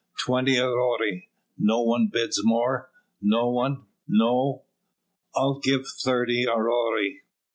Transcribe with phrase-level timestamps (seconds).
[0.17, 1.29] "Twenty aurei!
[1.59, 2.89] no one bids more
[3.21, 4.63] no one no"
[5.35, 7.21] "I'll give thirty aurei!"